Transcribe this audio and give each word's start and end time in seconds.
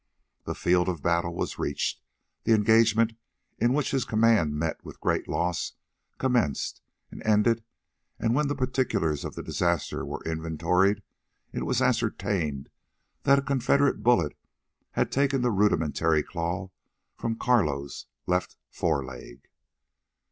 The 0.45 0.55
field 0.55 0.89
of 0.89 1.03
battle 1.03 1.35
was 1.35 1.59
reached; 1.59 2.01
the 2.43 2.55
engagement, 2.55 3.13
in 3.59 3.71
which 3.71 3.91
his 3.91 4.03
command 4.03 4.55
met 4.55 4.83
with 4.83 4.95
a 4.95 4.99
great 4.99 5.27
loss, 5.27 5.73
commenced 6.17 6.81
and 7.11 7.21
ended, 7.21 7.63
and, 8.17 8.33
when 8.33 8.47
the 8.47 8.55
particulars 8.55 9.23
of 9.23 9.35
the 9.35 9.43
disaster 9.43 10.03
were 10.03 10.23
inventoried, 10.23 11.03
it 11.53 11.67
was 11.67 11.83
ascertained 11.83 12.67
that 13.25 13.37
a 13.37 13.43
Confederate 13.43 14.01
bullet 14.01 14.35
had 14.93 15.11
taken 15.11 15.43
the 15.43 15.51
rudimentary 15.51 16.23
claw 16.23 16.71
from 17.15 17.35
Carlo's 17.37 18.07
left 18.25 18.57
fore 18.71 19.05
leg. 19.05 19.43